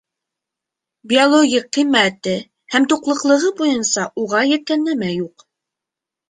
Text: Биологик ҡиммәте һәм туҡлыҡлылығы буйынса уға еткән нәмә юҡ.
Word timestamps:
Биологик 1.11 1.67
ҡиммәте 1.77 2.33
һәм 2.77 2.87
туҡлыҡлылығы 2.95 3.53
буйынса 3.61 4.07
уға 4.23 4.43
еткән 4.55 4.89
нәмә 4.91 5.13
юҡ. 5.13 5.47